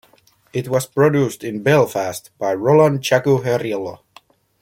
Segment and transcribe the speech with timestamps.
[0.51, 3.99] It was produced in Belfast by Roland Jaquarello.